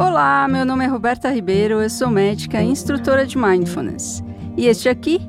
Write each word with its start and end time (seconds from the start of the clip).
Olá, 0.00 0.48
meu 0.48 0.64
nome 0.64 0.82
é 0.82 0.88
Roberta 0.88 1.30
Ribeiro, 1.30 1.82
eu 1.82 1.90
sou 1.90 2.08
médica 2.08 2.62
e 2.62 2.66
instrutora 2.66 3.26
de 3.26 3.36
Mindfulness. 3.36 4.24
E 4.56 4.66
este 4.66 4.88
aqui 4.88 5.20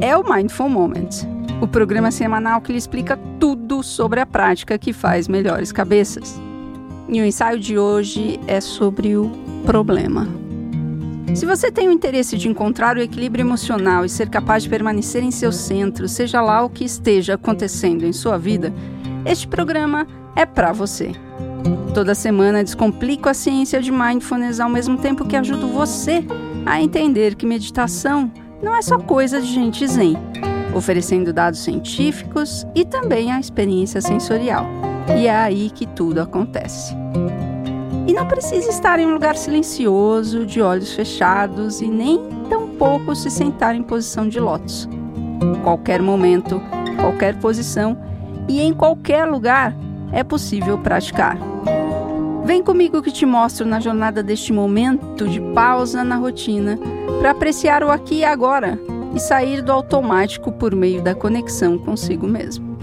é 0.00 0.16
o 0.16 0.22
Mindful 0.22 0.68
Moment, 0.68 1.08
o 1.60 1.66
programa 1.66 2.08
semanal 2.12 2.60
que 2.60 2.70
lhe 2.70 2.78
explica 2.78 3.18
tudo 3.40 3.82
sobre 3.82 4.20
a 4.20 4.24
prática 4.24 4.78
que 4.78 4.92
faz 4.92 5.26
melhores 5.26 5.72
cabeças. 5.72 6.40
E 7.08 7.20
o 7.20 7.24
ensaio 7.24 7.58
de 7.58 7.76
hoje 7.76 8.38
é 8.46 8.60
sobre 8.60 9.16
o 9.16 9.28
problema. 9.66 10.28
Se 11.34 11.44
você 11.44 11.72
tem 11.72 11.88
o 11.88 11.92
interesse 11.92 12.38
de 12.38 12.48
encontrar 12.48 12.96
o 12.96 13.02
equilíbrio 13.02 13.42
emocional 13.42 14.04
e 14.04 14.08
ser 14.08 14.30
capaz 14.30 14.62
de 14.62 14.68
permanecer 14.68 15.24
em 15.24 15.32
seu 15.32 15.50
centro, 15.50 16.08
seja 16.08 16.40
lá 16.40 16.62
o 16.62 16.70
que 16.70 16.84
esteja 16.84 17.34
acontecendo 17.34 18.04
em 18.04 18.12
sua 18.12 18.38
vida, 18.38 18.72
este 19.26 19.48
programa 19.48 20.06
é 20.36 20.46
para 20.46 20.72
você. 20.72 21.10
Toda 21.94 22.14
semana 22.14 22.64
descomplico 22.64 23.28
a 23.28 23.34
ciência 23.34 23.80
de 23.80 23.92
mindfulness 23.92 24.60
ao 24.60 24.68
mesmo 24.68 24.96
tempo 24.96 25.26
que 25.26 25.36
ajudo 25.36 25.68
você 25.68 26.24
a 26.64 26.80
entender 26.80 27.34
que 27.34 27.44
meditação 27.44 28.32
não 28.62 28.74
é 28.74 28.80
só 28.80 28.98
coisa 28.98 29.40
de 29.40 29.48
gente 29.48 29.86
zen, 29.86 30.16
oferecendo 30.74 31.32
dados 31.32 31.60
científicos 31.60 32.64
e 32.74 32.84
também 32.84 33.30
a 33.30 33.38
experiência 33.38 34.00
sensorial. 34.00 34.66
E 35.18 35.26
é 35.26 35.36
aí 35.36 35.68
que 35.70 35.86
tudo 35.86 36.20
acontece. 36.20 36.94
E 38.06 38.12
não 38.12 38.26
precisa 38.26 38.70
estar 38.70 38.98
em 38.98 39.06
um 39.06 39.12
lugar 39.12 39.36
silencioso, 39.36 40.46
de 40.46 40.62
olhos 40.62 40.92
fechados 40.92 41.80
e 41.80 41.88
nem 41.88 42.20
tampouco 42.48 43.14
se 43.14 43.30
sentar 43.30 43.74
em 43.74 43.82
posição 43.82 44.28
de 44.28 44.40
lótus. 44.40 44.88
Qualquer 45.62 46.00
momento, 46.00 46.60
qualquer 47.00 47.36
posição 47.38 47.96
e 48.48 48.60
em 48.60 48.72
qualquer 48.72 49.24
lugar 49.24 49.76
é 50.12 50.24
possível 50.24 50.78
praticar. 50.78 51.51
Vem 52.44 52.62
comigo 52.62 53.00
que 53.00 53.12
te 53.12 53.24
mostro 53.24 53.64
na 53.64 53.78
jornada 53.78 54.22
deste 54.22 54.52
momento 54.52 55.28
de 55.28 55.40
pausa 55.54 56.02
na 56.02 56.16
rotina 56.16 56.78
para 57.20 57.30
apreciar 57.30 57.84
o 57.84 57.90
aqui 57.90 58.16
e 58.16 58.24
agora 58.24 58.78
e 59.14 59.20
sair 59.20 59.62
do 59.62 59.70
automático 59.70 60.50
por 60.50 60.74
meio 60.74 61.00
da 61.00 61.14
conexão 61.14 61.78
consigo 61.78 62.26
mesmo. 62.26 62.76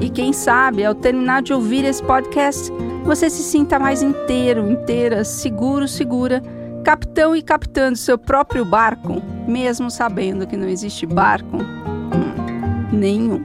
E 0.00 0.10
quem 0.10 0.32
sabe, 0.32 0.84
ao 0.84 0.94
terminar 0.94 1.42
de 1.42 1.54
ouvir 1.54 1.84
esse 1.84 2.02
podcast, 2.02 2.70
você 3.04 3.30
se 3.30 3.42
sinta 3.42 3.78
mais 3.78 4.02
inteiro, 4.02 4.70
inteira, 4.70 5.24
seguro, 5.24 5.88
segura, 5.88 6.42
capitão 6.84 7.34
e 7.34 7.42
capitando 7.42 7.96
seu 7.96 8.18
próprio 8.18 8.64
barco, 8.64 9.22
mesmo 9.46 9.90
sabendo 9.90 10.46
que 10.46 10.56
não 10.56 10.68
existe 10.68 11.06
barco 11.06 11.56
hum, 11.56 12.88
nenhum. 12.92 13.42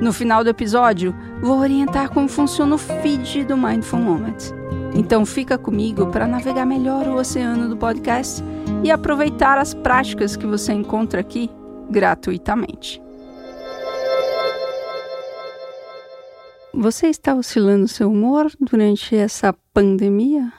No 0.00 0.12
final 0.12 0.44
do 0.44 0.50
episódio, 0.50 1.14
vou 1.40 1.58
orientar 1.58 2.10
como 2.10 2.28
funciona 2.28 2.74
o 2.74 2.78
feed 2.78 3.44
do 3.44 3.56
Mindful 3.56 4.00
Moment. 4.00 4.36
Então 4.94 5.26
fica 5.26 5.58
comigo 5.58 6.06
para 6.06 6.26
navegar 6.26 6.64
melhor 6.64 7.06
o 7.06 7.16
oceano 7.16 7.68
do 7.68 7.76
podcast 7.76 8.42
e 8.82 8.90
aproveitar 8.90 9.58
as 9.58 9.74
práticas 9.74 10.36
que 10.36 10.46
você 10.46 10.72
encontra 10.72 11.20
aqui 11.20 11.50
gratuitamente. 11.90 13.02
Você 16.72 17.08
está 17.08 17.34
oscilando 17.34 17.88
seu 17.88 18.10
humor 18.10 18.50
durante 18.60 19.16
essa 19.16 19.54
pandemia? 19.72 20.52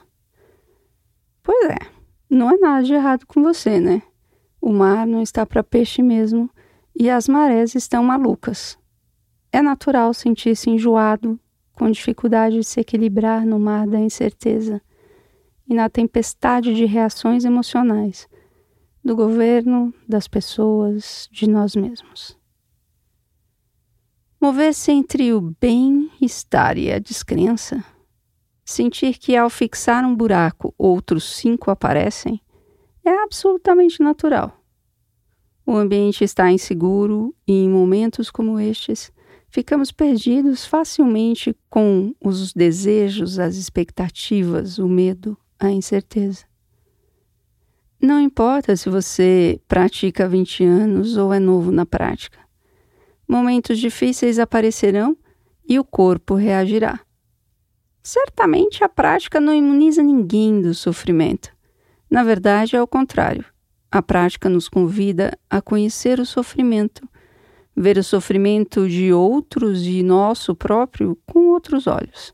Pois 1.43 1.69
é, 1.69 1.77
não 2.29 2.51
é 2.51 2.57
nada 2.57 2.83
de 2.83 2.93
errado 2.93 3.25
com 3.25 3.43
você, 3.43 3.79
né? 3.79 4.01
O 4.59 4.73
mar 4.73 5.05
não 5.05 5.21
está 5.21 5.45
para 5.45 5.63
peixe 5.63 6.01
mesmo 6.01 6.49
e 6.95 7.09
as 7.09 7.27
marés 7.27 7.75
estão 7.75 8.03
malucas. 8.03 8.77
É 9.57 9.61
natural 9.63 10.13
sentir-se 10.13 10.69
enjoado, 10.69 11.39
com 11.73 11.89
dificuldade 11.89 12.57
de 12.57 12.63
se 12.63 12.79
equilibrar 12.79 13.43
no 13.43 13.57
mar 13.57 13.87
da 13.87 13.99
incerteza 13.99 14.79
e 15.67 15.73
na 15.73 15.89
tempestade 15.89 16.75
de 16.75 16.85
reações 16.85 17.43
emocionais 17.43 18.29
do 19.03 19.15
governo, 19.15 19.91
das 20.07 20.27
pessoas, 20.27 21.27
de 21.31 21.49
nós 21.49 21.75
mesmos. 21.75 22.37
Mover-se 24.39 24.91
entre 24.91 25.33
o 25.33 25.41
bem-estar 25.59 26.77
e 26.77 26.91
a 26.91 26.99
descrença, 26.99 27.83
sentir 28.63 29.17
que 29.17 29.35
ao 29.35 29.49
fixar 29.49 30.05
um 30.05 30.15
buraco 30.15 30.71
outros 30.77 31.23
cinco 31.35 31.71
aparecem, 31.71 32.39
é 33.03 33.23
absolutamente 33.23 34.03
natural. 34.03 34.63
O 35.65 35.75
ambiente 35.75 36.23
está 36.23 36.51
inseguro 36.51 37.33
e, 37.47 37.53
em 37.53 37.67
momentos 37.67 38.29
como 38.29 38.59
estes, 38.59 39.11
ficamos 39.49 39.91
perdidos 39.91 40.65
facilmente 40.65 41.55
com 41.69 42.13
os 42.23 42.53
desejos, 42.53 43.39
as 43.39 43.55
expectativas, 43.55 44.77
o 44.77 44.87
medo, 44.87 45.37
a 45.59 45.69
incerteza. 45.71 46.45
Não 47.99 48.19
importa 48.19 48.75
se 48.75 48.89
você 48.89 49.59
pratica 49.67 50.25
há 50.25 50.27
20 50.27 50.63
anos 50.63 51.17
ou 51.17 51.33
é 51.33 51.39
novo 51.39 51.71
na 51.71 51.85
prática. 51.85 52.39
Momentos 53.27 53.79
difíceis 53.79 54.37
aparecerão 54.37 55.17
e 55.67 55.79
o 55.79 55.83
corpo 55.83 56.35
reagirá. 56.35 56.99
Certamente 58.03 58.83
a 58.83 58.89
prática 58.89 59.39
não 59.39 59.53
imuniza 59.53 60.01
ninguém 60.01 60.61
do 60.61 60.73
sofrimento. 60.73 61.51
Na 62.09 62.23
verdade, 62.23 62.75
é 62.75 62.81
o 62.81 62.87
contrário. 62.87 63.43
A 63.91 64.01
prática 64.01 64.47
nos 64.47 64.69
convida 64.69 65.37
a 65.49 65.61
conhecer 65.61 66.19
o 66.19 66.25
sofrimento 66.25 67.07
ver 67.79 67.95
o 67.99 68.03
sofrimento 68.03 68.89
de 68.89 69.13
outros 69.13 69.85
e 69.85 70.01
nosso 70.01 70.55
próprio 70.55 71.15
com 71.27 71.49
outros 71.49 71.85
olhos. 71.85 72.33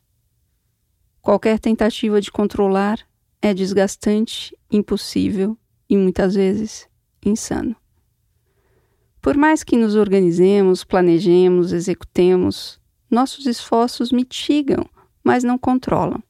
Qualquer 1.22 1.60
tentativa 1.60 2.22
de 2.22 2.32
controlar 2.32 3.00
é 3.42 3.54
desgastante, 3.54 4.58
impossível 4.72 5.58
e 5.90 5.98
muitas 5.98 6.36
vezes 6.36 6.88
insano. 7.26 7.76
Por 9.22 9.36
mais 9.36 9.66
que 9.66 9.76
nos 9.76 9.96
organizemos, 9.96 10.86
planejemos, 10.86 11.74
executemos, 11.74 12.80
nossos 13.12 13.46
esforços 13.46 14.14
mitigam, 14.14 14.86
mas 15.24 15.44
não 15.44 15.58
controlam. 15.58 16.24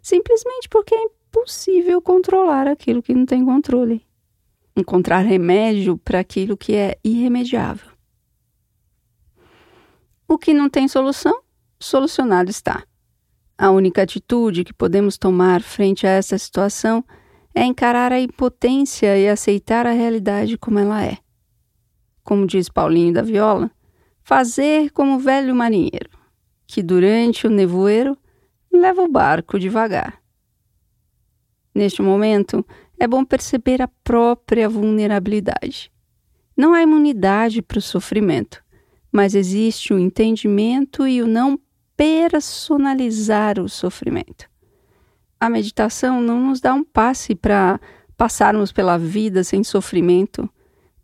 Simplesmente 0.00 0.68
porque 0.68 0.94
é 0.94 1.02
impossível 1.02 2.00
controlar 2.00 2.68
aquilo 2.68 3.02
que 3.02 3.14
não 3.14 3.26
tem 3.26 3.44
controle. 3.44 4.06
Encontrar 4.76 5.20
remédio 5.20 5.98
para 5.98 6.20
aquilo 6.20 6.56
que 6.56 6.74
é 6.74 6.96
irremediável. 7.04 7.89
O 10.30 10.38
que 10.38 10.54
não 10.54 10.70
tem 10.70 10.86
solução, 10.86 11.42
solucionado 11.80 12.50
está. 12.50 12.84
A 13.58 13.72
única 13.72 14.02
atitude 14.02 14.62
que 14.62 14.72
podemos 14.72 15.18
tomar 15.18 15.60
frente 15.60 16.06
a 16.06 16.10
essa 16.10 16.38
situação 16.38 17.04
é 17.52 17.64
encarar 17.64 18.12
a 18.12 18.20
impotência 18.20 19.18
e 19.18 19.28
aceitar 19.28 19.88
a 19.88 19.90
realidade 19.90 20.56
como 20.56 20.78
ela 20.78 21.04
é. 21.04 21.18
Como 22.22 22.46
diz 22.46 22.68
Paulinho 22.68 23.12
da 23.12 23.22
Viola, 23.22 23.72
fazer 24.22 24.92
como 24.92 25.16
o 25.16 25.18
velho 25.18 25.52
marinheiro, 25.52 26.16
que 26.64 26.80
durante 26.80 27.48
o 27.48 27.50
nevoeiro 27.50 28.16
leva 28.72 29.02
o 29.02 29.10
barco 29.10 29.58
devagar. 29.58 30.22
Neste 31.74 32.02
momento, 32.02 32.64
é 33.00 33.08
bom 33.08 33.24
perceber 33.24 33.82
a 33.82 33.88
própria 34.04 34.68
vulnerabilidade. 34.68 35.90
Não 36.56 36.72
há 36.72 36.82
imunidade 36.82 37.60
para 37.60 37.78
o 37.78 37.82
sofrimento 37.82 38.62
mas 39.12 39.34
existe 39.34 39.92
o 39.92 39.98
entendimento 39.98 41.06
e 41.06 41.20
o 41.22 41.26
não 41.26 41.58
personalizar 41.96 43.58
o 43.58 43.68
sofrimento. 43.68 44.48
A 45.38 45.48
meditação 45.48 46.20
não 46.20 46.38
nos 46.40 46.60
dá 46.60 46.72
um 46.74 46.84
passe 46.84 47.34
para 47.34 47.80
passarmos 48.16 48.72
pela 48.72 48.98
vida 48.98 49.42
sem 49.42 49.64
sofrimento. 49.64 50.48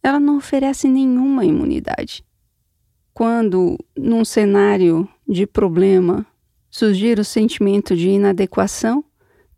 Ela 0.02 0.20
não 0.20 0.36
oferece 0.36 0.88
nenhuma 0.88 1.44
imunidade. 1.44 2.24
Quando, 3.12 3.78
num 3.96 4.24
cenário 4.24 5.08
de 5.26 5.46
problema, 5.46 6.24
surgir 6.70 7.18
o 7.18 7.24
sentimento 7.24 7.96
de 7.96 8.10
inadequação, 8.10 9.02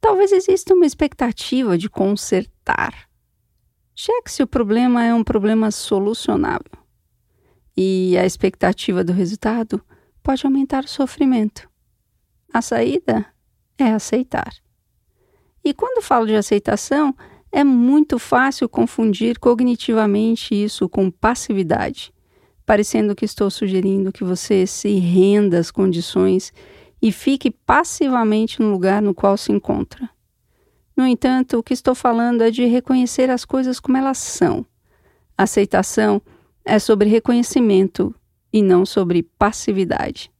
talvez 0.01 0.31
exista 0.31 0.75
uma 0.75 0.87
expectativa 0.87 1.77
de 1.77 1.91
consertar. 1.91 3.09
Cheque 3.94 4.31
se 4.31 4.44
o 4.44 4.47
problema 4.47 5.05
é 5.05 5.12
um 5.12 5.25
problema 5.25 5.73
solucionável 5.73 6.78
e 7.81 8.19
a 8.19 8.27
expectativa 8.27 9.05
do 9.05 9.13
resultado 9.13 9.81
pode 10.21 10.45
aumentar 10.45 10.83
o 10.83 10.89
sofrimento. 10.89 11.71
A 12.53 12.61
saída 12.61 13.25
é 13.79 13.85
aceitar. 13.85 14.53
E 15.65 15.73
quando 15.73 16.03
falo 16.03 16.27
de 16.27 16.35
aceitação, 16.35 17.15
é 17.53 17.63
muito 17.63 18.19
fácil 18.19 18.69
confundir 18.69 19.39
cognitivamente 19.39 20.61
isso 20.61 20.89
com 20.89 21.09
passividade, 21.09 22.13
parecendo 22.67 23.15
que 23.15 23.25
estou 23.25 23.49
sugerindo 23.49 24.11
que 24.11 24.25
você 24.25 24.67
se 24.67 24.99
renda 24.99 25.61
às 25.61 25.71
condições 25.71 26.53
e 27.01 27.13
fique 27.13 27.49
passivamente 27.49 28.61
no 28.61 28.73
lugar 28.73 29.01
no 29.01 29.15
qual 29.15 29.37
se 29.37 29.53
encontra. 29.53 30.11
No 30.97 31.07
entanto, 31.07 31.59
o 31.59 31.63
que 31.63 31.75
estou 31.75 31.95
falando 31.95 32.43
é 32.43 32.51
de 32.51 32.65
reconhecer 32.65 33.31
as 33.31 33.45
coisas 33.45 33.79
como 33.79 33.97
elas 33.97 34.19
são. 34.19 34.67
Aceitação 35.37 36.17
é 36.17 36.38
sobre 36.79 37.09
reconhecimento 37.09 38.12
e 38.53 38.61
não 38.61 38.85
sobre 38.85 39.23
passividade. 39.23 40.32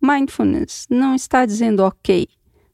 Mindfulness 0.00 0.86
não 0.88 1.14
está 1.14 1.44
dizendo 1.44 1.80
ok, 1.84 2.26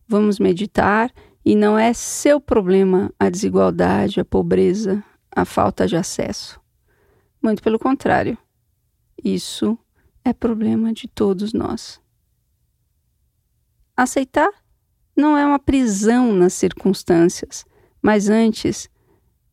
vamos 0.06 0.38
meditar 0.38 1.12
E 1.48 1.54
não 1.54 1.78
é 1.78 1.92
seu 1.92 2.40
problema 2.40 3.14
a 3.16 3.30
desigualdade, 3.30 4.18
a 4.18 4.24
pobreza, 4.24 5.00
a 5.30 5.44
falta 5.44 5.86
de 5.86 5.94
acesso. 5.96 6.60
Muito 7.40 7.62
pelo 7.62 7.78
contrário, 7.78 8.36
isso 9.22 9.78
é 10.24 10.32
problema 10.32 10.92
de 10.92 11.06
todos 11.06 11.52
nós. 11.52 12.00
Aceitar 13.96 14.50
não 15.16 15.38
é 15.38 15.46
uma 15.46 15.60
prisão 15.60 16.32
nas 16.32 16.52
circunstâncias, 16.52 17.64
mas 18.02 18.28
antes 18.28 18.90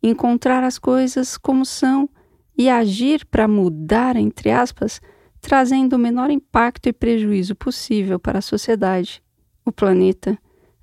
encontrar 0.01 0.63
as 0.63 0.79
coisas 0.79 1.37
como 1.37 1.63
são 1.63 2.09
e 2.57 2.69
agir 2.69 3.25
para 3.25 3.47
mudar, 3.47 4.15
entre 4.15 4.51
aspas, 4.51 5.01
trazendo 5.41 5.95
o 5.95 5.99
menor 5.99 6.29
impacto 6.29 6.87
e 6.87 6.93
prejuízo 6.93 7.55
possível 7.55 8.19
para 8.19 8.39
a 8.39 8.41
sociedade, 8.41 9.21
o 9.65 9.71
planeta, 9.71 10.37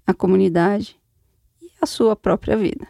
a 0.07 0.13
comunidade 0.13 0.99
e 1.63 1.71
a 1.81 1.87
sua 1.87 2.15
própria 2.15 2.57
vida. 2.57 2.87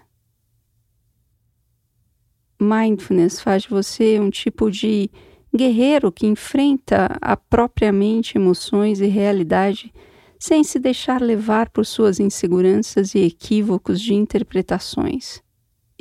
Mindfulness 2.61 3.41
faz 3.41 3.63
de 3.63 3.71
você 3.71 4.19
um 4.19 4.31
tipo 4.31 4.71
de 4.71 5.11
guerreiro 5.55 6.13
que 6.13 6.27
enfrenta 6.27 7.17
a 7.21 7.37
própria 7.37 7.93
mente, 7.93 8.37
emoções 8.37 9.01
e 9.01 9.07
realidade 9.07 9.93
sem 10.39 10.65
se 10.65 10.79
deixar 10.79 11.21
levar 11.21 11.69
por 11.69 11.85
suas 11.85 12.19
inseguranças 12.19 13.15
e 13.15 13.19
equívocos 13.19 14.01
de 14.01 14.15
interpretações, 14.15 15.43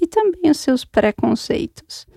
e 0.01 0.07
também 0.07 0.49
os 0.49 0.57
seus 0.57 0.85
preconceitos. 0.85 2.07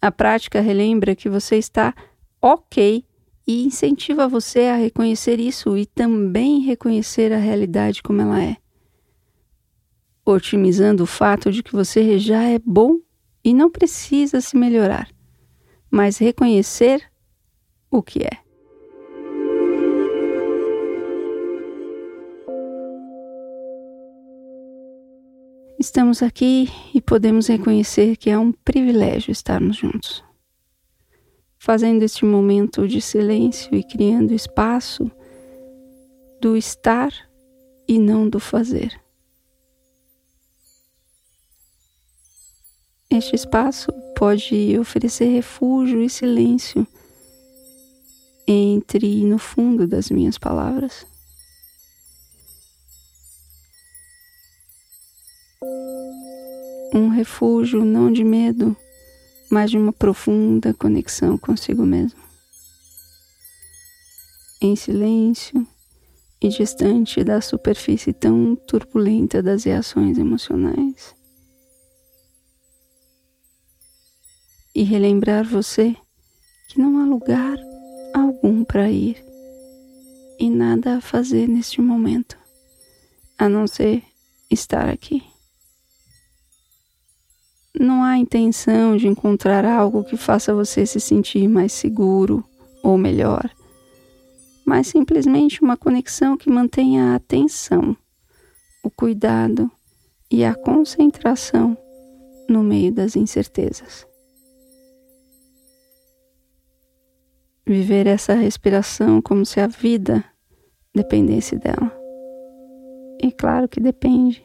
A 0.00 0.10
prática 0.12 0.60
relembra 0.60 1.16
que 1.16 1.28
você 1.28 1.56
está 1.56 1.94
ok 2.40 3.04
e 3.46 3.64
incentiva 3.64 4.28
você 4.28 4.64
a 4.64 4.76
reconhecer 4.76 5.38
isso 5.38 5.76
e 5.76 5.86
também 5.86 6.60
reconhecer 6.60 7.32
a 7.32 7.38
realidade 7.38 8.02
como 8.02 8.20
ela 8.20 8.42
é, 8.42 8.56
otimizando 10.24 11.04
o 11.04 11.06
fato 11.06 11.52
de 11.52 11.62
que 11.62 11.72
você 11.72 12.18
já 12.18 12.42
é 12.42 12.58
bom 12.58 12.98
e 13.44 13.54
não 13.54 13.70
precisa 13.70 14.40
se 14.40 14.56
melhorar, 14.56 15.08
mas 15.90 16.18
reconhecer 16.18 17.10
o 17.90 18.02
que 18.02 18.24
é. 18.24 18.45
Estamos 25.86 26.20
aqui 26.20 26.68
e 26.92 27.00
podemos 27.00 27.46
reconhecer 27.46 28.16
que 28.16 28.28
é 28.28 28.36
um 28.36 28.50
privilégio 28.50 29.30
estarmos 29.30 29.76
juntos. 29.76 30.22
Fazendo 31.60 32.02
este 32.02 32.24
momento 32.24 32.88
de 32.88 33.00
silêncio 33.00 33.72
e 33.72 33.84
criando 33.84 34.34
espaço 34.34 35.08
do 36.40 36.56
estar 36.56 37.12
e 37.86 38.00
não 38.00 38.28
do 38.28 38.40
fazer. 38.40 39.00
Este 43.08 43.36
espaço 43.36 43.92
pode 44.16 44.76
oferecer 44.80 45.26
refúgio 45.26 46.02
e 46.02 46.10
silêncio 46.10 46.84
entre 48.44 49.06
e 49.06 49.24
no 49.24 49.38
fundo 49.38 49.86
das 49.86 50.10
minhas 50.10 50.36
palavras. 50.36 51.06
Um 56.94 57.08
refúgio 57.08 57.84
não 57.84 58.12
de 58.12 58.24
medo, 58.24 58.76
mas 59.50 59.70
de 59.70 59.78
uma 59.78 59.92
profunda 59.92 60.74
conexão 60.74 61.36
consigo 61.38 61.84
mesmo. 61.84 62.20
Em 64.60 64.74
silêncio 64.74 65.66
e 66.40 66.48
distante 66.48 67.22
da 67.24 67.40
superfície 67.40 68.12
tão 68.12 68.56
turbulenta 68.56 69.42
das 69.42 69.64
reações 69.64 70.18
emocionais. 70.18 71.14
E 74.74 74.82
relembrar 74.82 75.44
você 75.44 75.96
que 76.68 76.78
não 76.78 77.00
há 77.00 77.06
lugar 77.06 77.56
algum 78.14 78.64
para 78.64 78.90
ir 78.90 79.24
e 80.38 80.50
nada 80.50 80.96
a 80.96 81.00
fazer 81.00 81.48
neste 81.48 81.80
momento, 81.80 82.36
a 83.38 83.48
não 83.48 83.66
ser 83.66 84.02
estar 84.50 84.88
aqui. 84.88 85.35
Não 87.78 88.02
há 88.02 88.16
intenção 88.16 88.96
de 88.96 89.06
encontrar 89.06 89.64
algo 89.64 90.02
que 90.02 90.16
faça 90.16 90.54
você 90.54 90.86
se 90.86 90.98
sentir 90.98 91.46
mais 91.46 91.72
seguro 91.72 92.42
ou 92.82 92.96
melhor, 92.96 93.50
mas 94.64 94.86
simplesmente 94.86 95.62
uma 95.62 95.76
conexão 95.76 96.36
que 96.36 96.48
mantenha 96.48 97.12
a 97.12 97.14
atenção, 97.16 97.94
o 98.82 98.90
cuidado 98.90 99.70
e 100.30 100.42
a 100.42 100.54
concentração 100.54 101.76
no 102.48 102.62
meio 102.62 102.92
das 102.92 103.14
incertezas. 103.14 104.06
Viver 107.66 108.06
essa 108.06 108.32
respiração 108.32 109.20
como 109.20 109.44
se 109.44 109.60
a 109.60 109.66
vida 109.66 110.24
dependesse 110.94 111.56
dela. 111.56 111.92
E 113.20 113.30
claro 113.32 113.68
que 113.68 113.80
depende. 113.80 114.44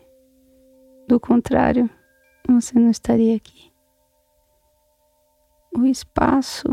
Do 1.07 1.19
contrário, 1.19 1.89
você 2.47 2.77
não 2.77 2.89
estaria 2.89 3.35
aqui. 3.35 3.71
O 5.77 5.85
espaço 5.85 6.67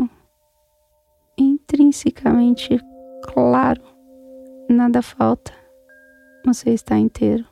intrinsecamente 1.37 2.79
claro, 3.23 3.81
nada 4.69 5.01
falta, 5.01 5.53
você 6.45 6.71
está 6.71 6.97
inteiro, 6.97 7.47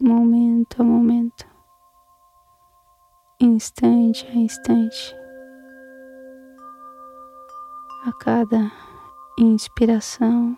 momento 0.00 0.82
a 0.82 0.84
momento, 0.84 1.46
instante 3.40 4.26
a 4.28 4.34
instante, 4.34 5.16
a 8.06 8.12
cada 8.12 8.70
inspiração, 9.38 10.56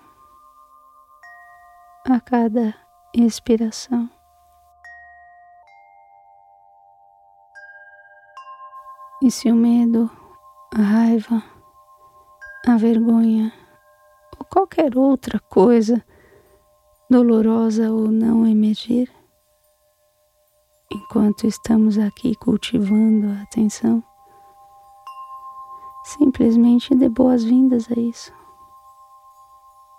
a 2.11 2.21
cada 2.21 2.75
expiração. 3.15 4.14
E 9.25 9.31
se 9.31 9.51
o 9.51 9.57
medo, 9.57 10.11
a 10.71 10.83
raiva, 10.83 11.43
a 12.69 12.77
vergonha 12.77 13.51
ou 14.39 14.45
qualquer 14.45 14.99
outra 14.99 15.41
coisa 15.41 16.05
dolorosa 17.09 17.91
ou 17.91 18.11
não 18.11 18.47
emergir, 18.47 19.11
enquanto 20.93 21.47
estamos 21.47 21.97
aqui 21.97 22.35
cultivando 22.35 23.29
a 23.29 23.45
atenção, 23.45 24.05
simplesmente 26.05 26.95
dê 26.95 27.09
boas-vindas 27.09 27.91
a 27.91 27.99
isso. 27.99 28.31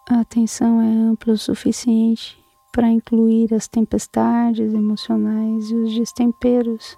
A 0.08 0.20
atenção 0.20 0.80
é 0.80 0.86
ampla 0.86 1.34
o 1.34 1.38
suficiente 1.38 2.40
para 2.72 2.92
incluir 2.92 3.56
as 3.56 3.68
tempestades 3.68 4.72
emocionais 4.72 5.72
e 5.72 5.76
os 5.76 5.96
destemperos 5.96 6.96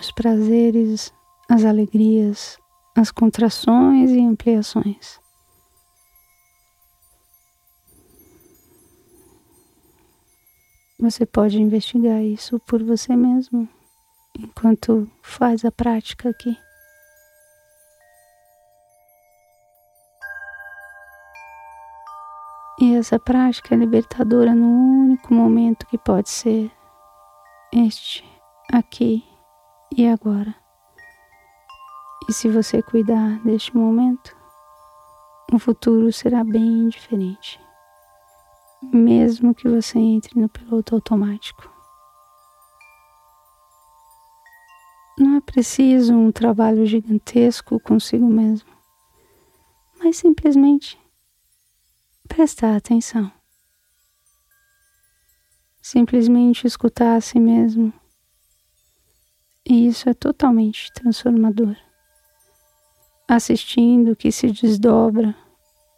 os 0.00 0.10
prazeres, 0.12 1.12
as 1.48 1.64
alegrias, 1.64 2.58
as 2.96 3.10
contrações 3.10 4.10
e 4.10 4.20
ampliações. 4.20 5.20
Você 11.00 11.24
pode 11.24 11.60
investigar 11.60 12.22
isso 12.22 12.58
por 12.60 12.82
você 12.82 13.14
mesmo 13.14 13.68
enquanto 14.38 15.08
faz 15.22 15.64
a 15.64 15.70
prática 15.70 16.28
aqui. 16.28 16.56
E 22.80 22.94
essa 22.94 23.18
prática 23.18 23.74
é 23.74 23.78
libertadora 23.78 24.54
no 24.54 24.66
único 24.66 25.34
momento 25.34 25.86
que 25.86 25.98
pode 25.98 26.30
ser 26.30 26.70
este 27.72 28.24
aqui 28.72 29.27
e 29.96 30.06
agora. 30.06 30.54
E 32.28 32.32
se 32.32 32.48
você 32.48 32.82
cuidar 32.82 33.38
deste 33.40 33.76
momento, 33.76 34.36
o 35.52 35.58
futuro 35.58 36.12
será 36.12 36.44
bem 36.44 36.88
diferente, 36.88 37.58
mesmo 38.82 39.54
que 39.54 39.68
você 39.68 39.98
entre 39.98 40.38
no 40.38 40.48
piloto 40.48 40.94
automático. 40.94 41.70
Não 45.18 45.36
é 45.36 45.40
preciso 45.40 46.14
um 46.14 46.30
trabalho 46.30 46.86
gigantesco 46.86 47.80
consigo 47.80 48.26
mesmo, 48.26 48.70
mas 49.98 50.18
simplesmente 50.18 50.98
prestar 52.28 52.76
atenção. 52.76 53.32
Simplesmente 55.80 56.66
escutar 56.66 57.16
a 57.16 57.20
si 57.20 57.40
mesmo 57.40 57.92
e 59.68 59.86
isso 59.86 60.08
é 60.08 60.14
totalmente 60.14 60.90
transformador. 60.94 61.76
Assistindo 63.28 64.12
o 64.12 64.16
que 64.16 64.32
se 64.32 64.50
desdobra, 64.50 65.36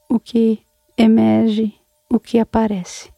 o 0.08 0.18
que 0.18 0.66
emerge, 0.96 1.80
o 2.12 2.18
que 2.18 2.40
aparece. 2.40 3.14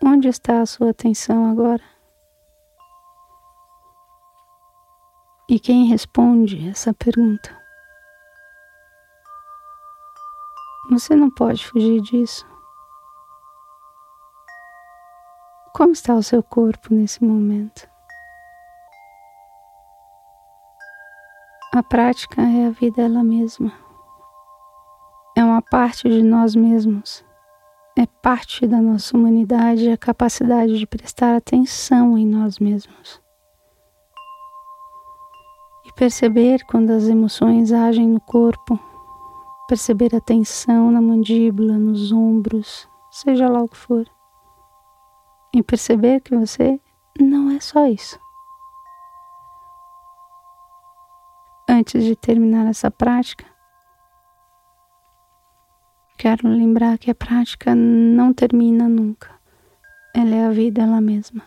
Onde 0.00 0.28
está 0.28 0.60
a 0.60 0.66
sua 0.66 0.90
atenção 0.90 1.50
agora? 1.50 1.82
E 5.48 5.58
quem 5.58 5.86
responde 5.86 6.68
essa 6.68 6.94
pergunta? 6.94 7.60
Você 10.90 11.16
não 11.16 11.28
pode 11.28 11.66
fugir 11.66 12.00
disso. 12.02 12.46
Como 15.72 15.92
está 15.92 16.14
o 16.14 16.22
seu 16.22 16.42
corpo 16.42 16.92
nesse 16.92 17.22
momento? 17.22 17.88
A 21.72 21.80
prática 21.80 22.42
é 22.42 22.66
a 22.66 22.70
vida 22.70 23.02
ela 23.02 23.22
mesma. 23.22 23.72
É 25.36 25.44
uma 25.44 25.62
parte 25.62 26.08
de 26.08 26.24
nós 26.24 26.56
mesmos. 26.56 27.24
É 27.96 28.04
parte 28.04 28.66
da 28.66 28.82
nossa 28.82 29.16
humanidade 29.16 29.88
a 29.88 29.96
capacidade 29.96 30.76
de 30.76 30.86
prestar 30.88 31.36
atenção 31.36 32.18
em 32.18 32.26
nós 32.26 32.58
mesmos. 32.58 33.22
E 35.86 35.92
perceber 35.92 36.64
quando 36.66 36.90
as 36.90 37.06
emoções 37.06 37.72
agem 37.72 38.08
no 38.08 38.20
corpo, 38.20 38.76
perceber 39.68 40.16
a 40.16 40.20
tensão 40.20 40.90
na 40.90 41.00
mandíbula, 41.00 41.78
nos 41.78 42.10
ombros, 42.10 42.88
seja 43.12 43.48
lá 43.48 43.62
o 43.62 43.68
que 43.68 43.76
for. 43.76 44.04
E 45.54 45.62
perceber 45.62 46.20
que 46.20 46.36
você 46.36 46.80
não 47.20 47.50
é 47.50 47.60
só 47.60 47.86
isso. 47.86 48.18
Antes 51.68 52.04
de 52.04 52.16
terminar 52.16 52.66
essa 52.66 52.90
prática, 52.90 53.44
quero 56.18 56.48
lembrar 56.48 56.98
que 56.98 57.10
a 57.10 57.14
prática 57.14 57.74
não 57.74 58.32
termina 58.32 58.88
nunca. 58.88 59.30
Ela 60.14 60.34
é 60.34 60.46
a 60.46 60.50
vida 60.50 60.82
ela 60.82 61.00
mesma. 61.00 61.42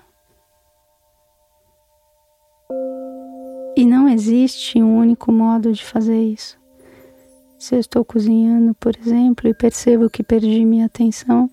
E 3.75 3.85
não 3.85 4.07
existe 4.07 4.81
um 4.81 4.97
único 4.97 5.31
modo 5.31 5.71
de 5.71 5.83
fazer 5.83 6.21
isso. 6.21 6.57
Se 7.57 7.75
eu 7.75 7.79
estou 7.79 8.05
cozinhando, 8.05 8.73
por 8.75 8.95
exemplo, 8.95 9.49
e 9.49 9.53
percebo 9.53 10.09
que 10.09 10.23
perdi 10.23 10.63
minha 10.63 10.85
atenção, 10.85 11.49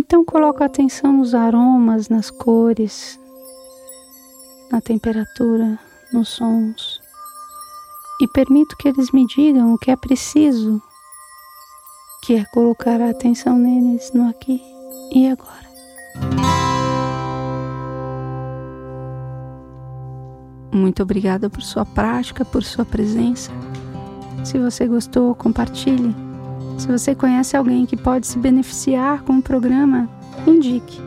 então 0.00 0.24
coloco 0.24 0.62
a 0.62 0.66
atenção 0.66 1.12
nos 1.12 1.34
aromas, 1.34 2.08
nas 2.08 2.30
cores, 2.30 3.20
na 4.72 4.80
temperatura, 4.80 5.78
nos 6.10 6.30
sons 6.30 7.02
e 8.18 8.26
permito 8.26 8.76
que 8.78 8.88
eles 8.88 9.10
me 9.12 9.26
digam 9.26 9.74
o 9.74 9.78
que 9.78 9.90
é 9.90 9.96
preciso, 9.96 10.80
que 12.22 12.34
é 12.34 12.44
colocar 12.46 12.98
a 12.98 13.10
atenção 13.10 13.58
neles 13.58 14.10
no 14.14 14.26
aqui 14.26 14.62
e 15.14 15.28
agora. 15.28 15.68
Muito 20.72 21.02
obrigada 21.02 21.50
por 21.50 21.62
sua 21.62 21.84
prática, 21.84 22.42
por 22.42 22.64
sua 22.64 22.86
presença. 22.86 23.50
Se 24.44 24.58
você 24.58 24.86
gostou, 24.86 25.34
compartilhe. 25.34 26.29
Você 26.90 27.14
conhece 27.14 27.56
alguém 27.56 27.86
que 27.86 27.96
pode 27.96 28.26
se 28.26 28.38
beneficiar 28.38 29.22
com 29.22 29.38
o 29.38 29.42
programa, 29.42 30.08
indique. 30.46 31.00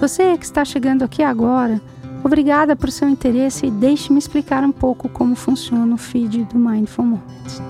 Você 0.00 0.36
que 0.36 0.44
está 0.44 0.64
chegando 0.64 1.02
aqui 1.02 1.22
agora, 1.22 1.80
Obrigada 2.26 2.74
por 2.74 2.90
seu 2.90 3.08
interesse 3.08 3.66
e 3.66 3.70
deixe-me 3.70 4.18
explicar 4.18 4.64
um 4.64 4.72
pouco 4.72 5.08
como 5.08 5.36
funciona 5.36 5.94
o 5.94 5.96
feed 5.96 6.42
do 6.46 6.58
Mindful 6.58 7.04
Moments. 7.04 7.62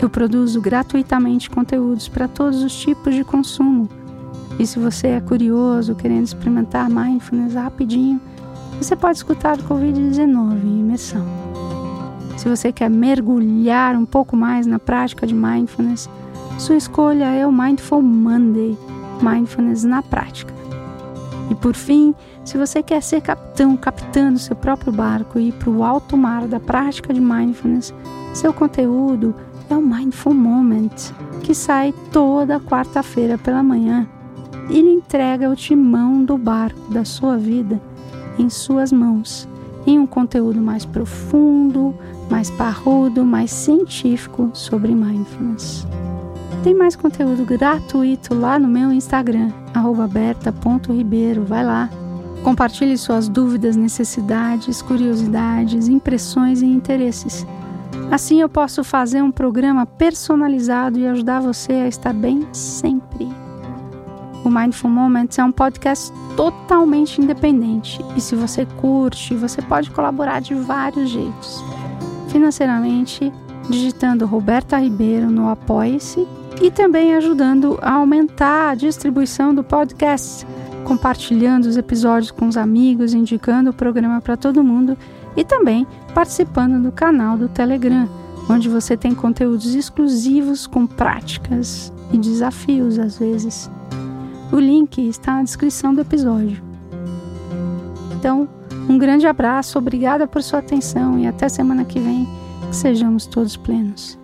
Eu 0.00 0.08
produzo 0.08 0.62
gratuitamente 0.62 1.50
conteúdos 1.50 2.08
para 2.08 2.26
todos 2.26 2.62
os 2.62 2.74
tipos 2.74 3.14
de 3.14 3.22
consumo. 3.22 3.90
E 4.58 4.66
se 4.66 4.78
você 4.78 5.08
é 5.08 5.20
curioso, 5.20 5.94
querendo 5.94 6.24
experimentar 6.24 6.88
mindfulness 6.88 7.52
rapidinho, 7.52 8.18
você 8.80 8.96
pode 8.96 9.18
escutar 9.18 9.58
o 9.58 9.62
Covid-19 9.64 10.64
em 10.64 10.80
imersão. 10.80 11.26
Se 12.38 12.48
você 12.48 12.72
quer 12.72 12.88
mergulhar 12.88 13.94
um 13.94 14.06
pouco 14.06 14.34
mais 14.34 14.66
na 14.66 14.78
prática 14.78 15.26
de 15.26 15.34
mindfulness, 15.34 16.08
sua 16.58 16.76
escolha 16.76 17.24
é 17.24 17.46
o 17.46 17.52
Mindful 17.52 18.02
Monday 18.02 18.78
Mindfulness 19.22 19.84
na 19.84 20.02
prática. 20.02 20.52
E 21.50 21.54
por 21.54 21.74
fim, 21.74 22.14
se 22.44 22.58
você 22.58 22.82
quer 22.82 23.02
ser 23.02 23.20
capitão, 23.20 23.76
capitã 23.76 24.32
do 24.32 24.38
seu 24.38 24.56
próprio 24.56 24.92
barco 24.92 25.38
e 25.38 25.48
ir 25.48 25.52
para 25.52 25.70
o 25.70 25.84
alto 25.84 26.16
mar 26.16 26.46
da 26.46 26.58
prática 26.58 27.12
de 27.12 27.20
mindfulness, 27.20 27.94
seu 28.34 28.52
conteúdo 28.52 29.34
é 29.70 29.76
o 29.76 29.82
Mindful 29.82 30.34
Moment, 30.34 31.12
que 31.42 31.54
sai 31.54 31.94
toda 32.10 32.60
quarta-feira 32.60 33.38
pela 33.38 33.62
manhã 33.62 34.08
e 34.70 34.80
lhe 34.80 34.92
entrega 34.92 35.50
o 35.50 35.56
timão 35.56 36.24
do 36.24 36.36
barco 36.36 36.90
da 36.90 37.04
sua 37.04 37.36
vida 37.36 37.80
em 38.38 38.48
suas 38.48 38.90
mãos, 38.92 39.48
em 39.86 39.98
um 39.98 40.06
conteúdo 40.06 40.60
mais 40.60 40.84
profundo, 40.84 41.94
mais 42.30 42.50
parrudo, 42.50 43.24
mais 43.24 43.50
científico 43.50 44.50
sobre 44.52 44.94
mindfulness. 44.94 45.86
Tem 46.62 46.72
mais 46.72 46.94
conteúdo 46.94 47.44
gratuito 47.44 48.34
lá 48.34 48.56
no 48.56 48.68
meu 48.68 48.92
Instagram, 48.92 49.50
berta.ribeiro. 50.08 51.44
Vai 51.44 51.64
lá. 51.64 51.90
Compartilhe 52.44 52.96
suas 52.96 53.28
dúvidas, 53.28 53.74
necessidades, 53.74 54.80
curiosidades, 54.80 55.88
impressões 55.88 56.62
e 56.62 56.66
interesses. 56.66 57.44
Assim 58.12 58.40
eu 58.40 58.48
posso 58.48 58.84
fazer 58.84 59.22
um 59.22 59.32
programa 59.32 59.86
personalizado 59.86 61.00
e 61.00 61.06
ajudar 61.06 61.40
você 61.40 61.72
a 61.72 61.88
estar 61.88 62.12
bem 62.12 62.46
sempre. 62.52 63.28
O 64.44 64.48
Mindful 64.48 64.90
Moments 64.90 65.38
é 65.38 65.44
um 65.44 65.52
podcast 65.52 66.12
totalmente 66.36 67.20
independente 67.20 68.00
e 68.16 68.20
se 68.20 68.36
você 68.36 68.66
curte, 68.80 69.34
você 69.34 69.60
pode 69.62 69.90
colaborar 69.90 70.40
de 70.40 70.54
vários 70.54 71.10
jeitos. 71.10 71.60
Financeiramente, 72.28 73.32
digitando 73.68 74.26
Roberta 74.26 74.78
Ribeiro 74.78 75.28
no 75.28 75.48
Apoie-se 75.48 76.26
e 76.60 76.70
também 76.70 77.14
ajudando 77.14 77.78
a 77.80 77.92
aumentar 77.92 78.70
a 78.70 78.74
distribuição 78.74 79.54
do 79.54 79.64
podcast 79.64 80.46
compartilhando 80.82 81.66
os 81.66 81.76
episódios 81.76 82.30
com 82.30 82.46
os 82.48 82.56
amigos, 82.56 83.14
indicando 83.14 83.70
o 83.70 83.74
programa 83.74 84.20
para 84.20 84.36
todo 84.36 84.64
mundo 84.64 84.96
e 85.36 85.44
também 85.44 85.86
participando 86.14 86.82
do 86.82 86.92
canal 86.92 87.38
do 87.38 87.48
Telegram, 87.48 88.08
onde 88.50 88.68
você 88.68 88.96
tem 88.96 89.14
conteúdos 89.14 89.74
exclusivos 89.74 90.66
com 90.66 90.86
práticas 90.86 91.92
e 92.12 92.18
desafios 92.18 92.98
às 92.98 93.18
vezes. 93.18 93.70
O 94.52 94.58
link 94.58 94.98
está 95.08 95.36
na 95.36 95.44
descrição 95.44 95.94
do 95.94 96.02
episódio. 96.02 96.62
Então, 98.18 98.48
um 98.88 98.98
grande 98.98 99.26
abraço, 99.26 99.78
obrigada 99.78 100.26
por 100.26 100.42
sua 100.42 100.58
atenção 100.58 101.18
e 101.18 101.26
até 101.26 101.48
semana 101.48 101.84
que 101.84 101.98
vem, 101.98 102.28
que 102.68 102.76
sejamos 102.76 103.26
todos 103.26 103.56
plenos. 103.56 104.21